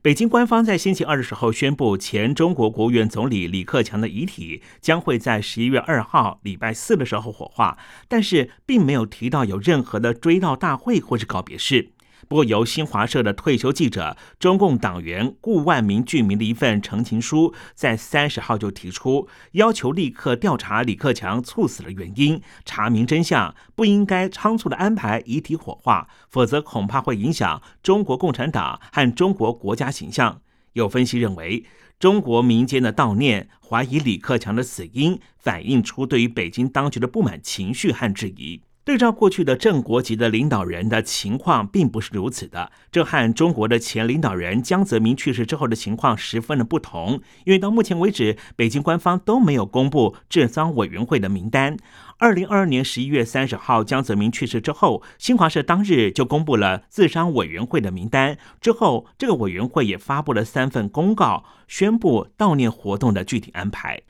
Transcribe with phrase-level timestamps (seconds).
[0.00, 7.76] 北京官方在星期二的时候宣布，前中国国务院总理李克强的遗体将会在十一月二号礼拜四的时候火化，
[8.06, 11.90] 但是并没有提到有任何的追悼大会或是告别式。
[12.26, 30.42] 不过，由新华社的退休记者、中共党员顾万明居民的一份澄清书，在三十号就提出要求立刻调查李克强猝死的原因，查明真相，不应该仓促的安排遗体火化，否则恐怕会影响中国共产党和中国国家形象。
[30.74, 31.64] 有分析认为，
[31.98, 38.60] 中国民间的悼念怀疑李克强的死因，反映出对于北京当局的不满情绪和质疑。
[38.88, 42.72] 对照过去的正国级的领导人的情况，并不是如此的。
[42.90, 47.20] 这和中国的前领导人江泽民去世之后的情况十分的不同。
[47.44, 51.76] 因为到目前为止，北京官方都没有公布治丧委员会的名单。
[52.16, 58.38] 二零二二年十一月三十号，江泽民去世之后，新华社当日就公布了自伤委员会的名单。
[58.58, 64.00] 之后，这个委员会也发布了三份公告，宣布悼念活动的具体安排。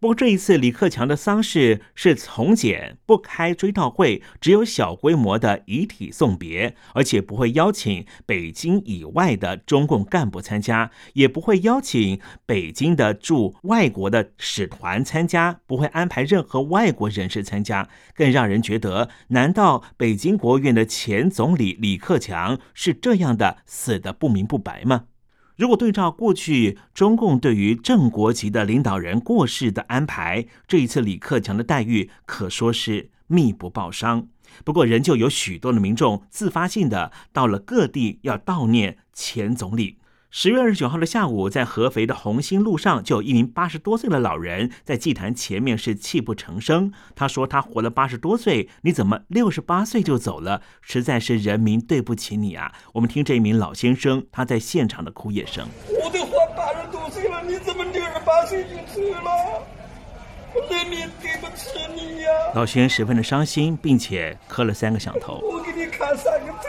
[0.00, 25.04] 不过这一次李克强的丧事是从简，不开追悼会，只有小规模的遗体送别，而且不会邀请北京以外的中共干部参加，也不会邀请北京的驻外国的使团参加，不会安排任何外国人士参加，更让人觉得，难道北京国务院的前总理李克强是这样的死的不明不白吗？
[25.60, 34.26] 如果对照过去中共对于正国级的领导人过世的安排，这一次李克强的待遇可说是密不报伤。
[34.64, 39.98] 不过，仍旧有许多的民众自发性的到了各地要悼念前总理。
[40.32, 46.92] 十月二十九号的下午，在合肥的红星路上，就有一名八十多岁的老人在祭坛前面是泣不成声。
[47.16, 50.62] 他说：“他活了八十多岁，你怎么六十八岁就走了？
[50.80, 55.66] 实在是人民对不起你啊！”我们听这一名老先生他在现场的哭咽声
[56.00, 59.66] ：“我都活八十多岁了，你怎么六十八岁就走了？
[60.70, 65.40] 人民对不起你呀！”老先生十分的伤心，并且磕了三个响头。
[65.42, 66.68] 我给你磕三个头。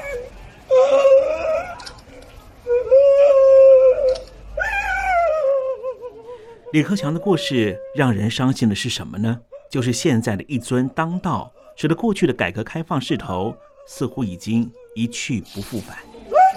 [6.71, 9.37] 李克强的故事让人伤心的是什么呢？
[9.69, 13.53] 就是现在的一尊当道，使得过去的改革开放势头
[13.85, 15.97] 似乎已经一去不复返。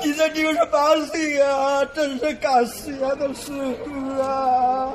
[0.05, 4.93] 你这六十八岁啊，真是该死呀的时候啊！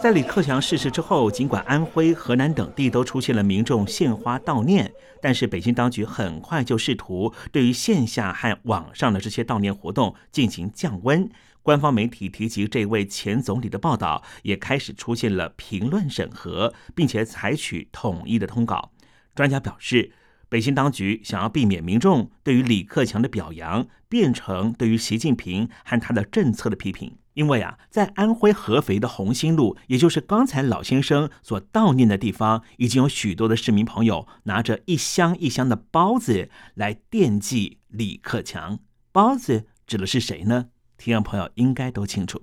[0.00, 11.28] 在李克强逝世之后，尽管安徽、河南等地都出现了民众献花悼念，但是北京当局很快就试图对于线下和网上的这些悼念活动进行降温。
[11.62, 18.92] 官方媒体提及这位前总理的报道，也开始出现了评论审核，并且采取统一的通稿。
[19.34, 20.12] 专家表示，
[20.48, 38.80] 北京当局想要避免民众对于李克强的表扬变成对于习近平和他的政策的批评，因为啊，在安徽合肥的红星路，也就是刚才老先生所悼念的地方，已经有许多的市民朋友拿着一箱一箱的包子来惦记李克强。
[39.12, 40.66] 包子指的是谁呢？
[41.00, 42.38] 听众朋友应该都清楚。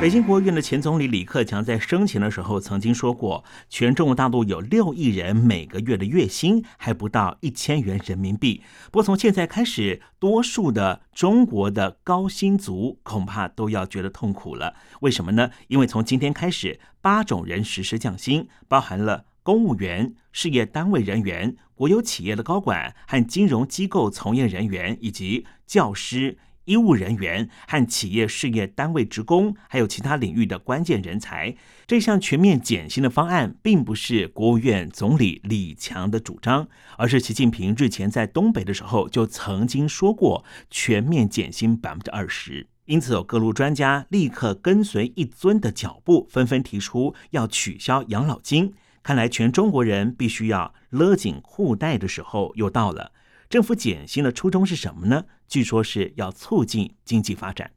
[0.00, 8.62] 北京国务院的前总理李克强在生前的时候曾经说过，全中国大陆有六亿人每个月的月薪还不到一千元人民币。
[8.86, 14.74] 不过从现在开始，多数的中国的高薪族恐怕都要觉得痛苦了。
[15.02, 15.50] 为什么呢？
[15.68, 19.26] 因为从今天开始，八种人实施降薪，包含了。
[19.50, 42.68] 公务员、事业单位人员、国有企业的高管和金融机构从业人员，以及教师、医务人员和企业事业单位职工，还有其他领域的关键人才，这项全面减薪的方案，并不是国务院总理李强的主张，而是习近平日前在东北的时候就曾经说过，全面减薪百分之二十。
[42.84, 48.74] 因此，有各路专家立刻跟随一尊的脚步，纷纷提出要取消养老金。
[49.02, 53.12] 看来，全中国人必须要勒紧裤带的时候又到了。
[53.48, 55.24] 政府减薪的初衷是什么呢？
[55.48, 57.72] 据说是要促进经济发展。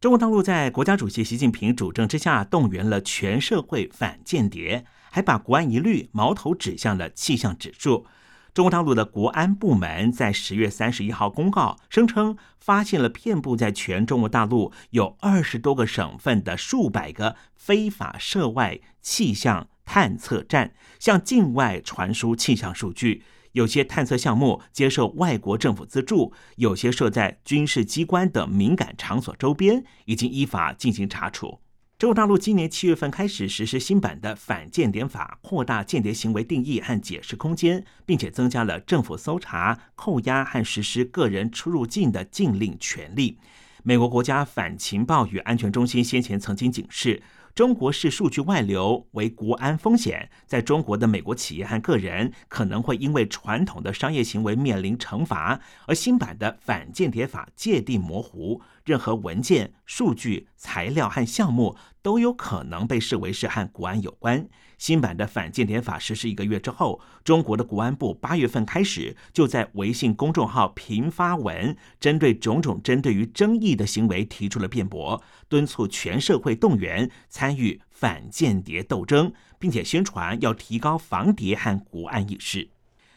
[0.00, 8.06] 中国大陆在国家主席习近平主政之下，动员了全社会反间谍，还把国安一律矛头指向了气象指数。
[8.52, 23.24] 中国大陆的国安部门在十月三十一号公告，声称发现了遍布在全中国大陆有二十多个省份的数百个非法涉外气象探测站，向境外传输气象数据。
[23.50, 31.58] 有些探测项目接受外国政府资助，有些设在军事机关等敏感场所周边，已经依法进行查处。
[31.98, 43.38] 中国大陆今年七月份开始实施新版的反间谍法，扩大间谍行为定义和解释空间，并且增加了政府搜查、扣押和实施个人出入境的禁令权利。
[43.82, 47.20] 美国国家反情报与安全中心先前曾经警示。
[47.54, 58.62] 中国式数据外流为国安风险，在中国的美国企业和个人可能会因为传统的商业行为面临惩罚，而新版的反间谍法界定模糊。
[58.84, 64.48] 任何文件、数据、材料和项目都有可能被视为是和国安有关。
[64.78, 82.70] 新版的反间谍法实施一个月之后，中国的国安部八月份开始就在微信公众号频发文，针对种种针对于争议的行为提出了辩驳，敦促全社会动员参参与反间谍斗争，并且宣传要提高防谍和国安意识。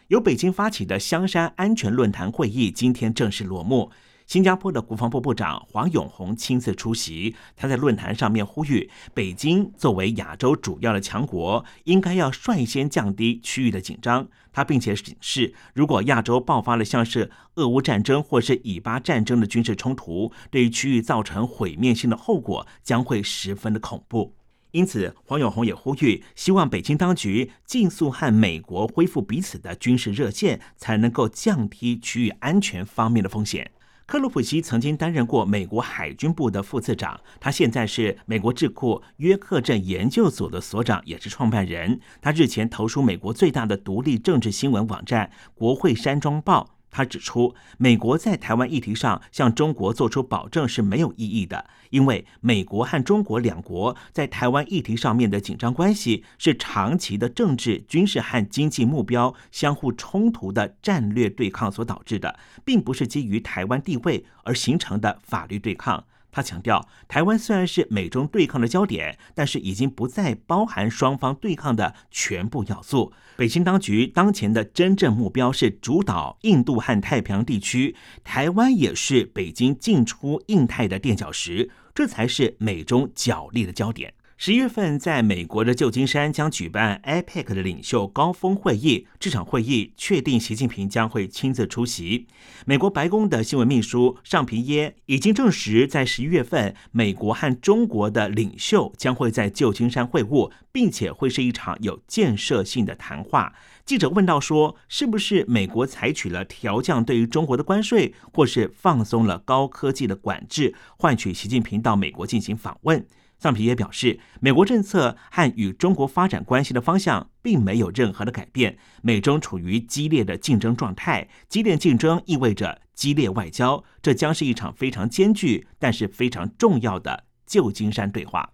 [0.07, 3.91] 由北京发起的香山安全论坛会议今天正式落幕。
[4.33, 14.27] 新加坡的国防部部长黄永红亲自出席，他在论坛上面呼吁，北京作为亚洲主要的强国，应该要率先降低区域的紧张。
[14.51, 24.33] 他并且警示，如果亚洲爆发了像是俄乌战争或是以巴战争的军事冲突，对于区域造成毁灭性的后果将会十分的恐怖。
[24.71, 33.69] 因此，黄永红也呼吁，希望北京当局尽速和美国恢复彼此的军事热线，才能够降低区域安全方面的风险。
[34.05, 41.99] 克鲁普西曾经担任过美国海军部的副次长，他现在是美国智库约克镇研究所的所长，也是创办人。
[42.21, 46.69] 他日前投书美国最大的独立政治新闻网站《国会山庄报》。
[46.93, 66.05] 他指出，美国在台湾议题上向中国做出保证是没有意义的，因为美国和中国两国在台湾议题上面的紧张关系是长期的政治、军事和经济目标相互冲突的战略对抗所导致的，并不是基于台湾地位而形成的法律对抗。
[66.33, 73.13] 他强调，台湾虽然是美中对抗的焦点，但是已经不再包含双方对抗的全部要素。
[73.37, 84.11] 北京当局当前的真正目标是主导印度和太平洋地区，台湾也是北京进出印太的垫脚石，这才是美中角力的焦点。
[84.35, 89.07] 十一月份，在美国的旧金山将举办 APEC 的领袖高峰会议。
[89.19, 92.27] 这场会议确定习近平将会亲自出席。
[92.65, 103.53] 美国白宫的新闻秘书尚皮耶已经证实，在十一月份，美国和中国的领袖将会在旧金山会晤，并且会是一场有建设性的谈话。
[103.85, 113.05] 记者问到说：“是不是美国采取了调降对于中国的关税，或是放松了高科技的管制，换取习近平到美国进行访问？”
[113.43, 118.77] 桑皮也表示，美国政策和与中国发展关系的方向并没有任何的改变。
[119.01, 128.51] 美中处于激烈的竞争状态，激烈竞争意味着激烈外交，这将是一场非常艰巨但是非常重要的旧金山对话。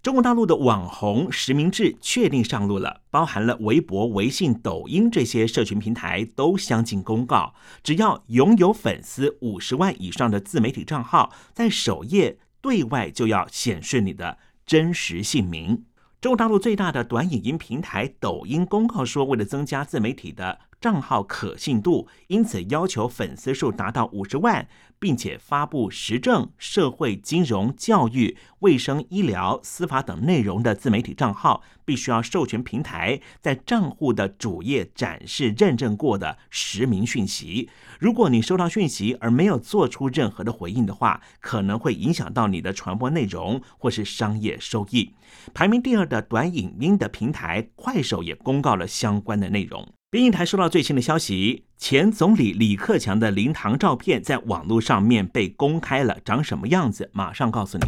[0.00, 7.52] 中国大陆的网红实名制确定上路了，包含了微博、微信、抖音这些社群平台都相继公告，
[7.82, 12.38] 只要拥有粉丝五十万以上的自媒体账号，在首页。
[12.60, 15.84] 对外就要显示你的真实姓名。
[16.20, 20.60] 中国大陆最大的短影音平台抖音公告说，为了增加自媒体的。
[20.80, 24.66] 账号可信度，因此要求粉丝数达到五十万，
[24.98, 37.68] 并且发布时政、社会、金融、教育、卫生、医疗、司法等内容的自媒体账号，必须要授权平台在账户的主页展示认证过的实名讯息。
[37.98, 45.12] 如果你收到讯息而没有做出任何的回应的话，可能会影响到你的传播内容或是商业收益。
[45.52, 49.86] 排名第二的短影音的平台快手也公告了相关的内容。
[50.12, 57.08] 编译台收到最新的消息，前总理李克强的灵堂照片在网络上面被公开了，长什么样子？
[57.12, 57.84] 马上告诉你。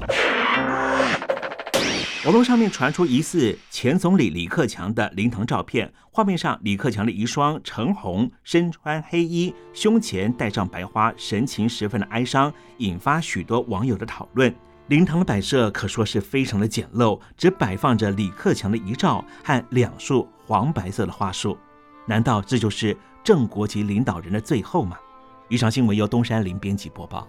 [2.25, 14.55] 网络上面传出疑似前总理李克强的灵堂照片，画面上李克强的遗孀陈红身穿黑衣，胸前戴上白花，神情十分的哀伤，引发许多网友的讨论。
[14.87, 21.59] 灵堂的摆设可说是非常的简陋，只摆放着李克强的遗照和两束黄白色的花束。
[22.07, 24.99] 难道这就是正国级领导人的最后吗？
[25.49, 27.29] 以上新闻由东山林编辑播报。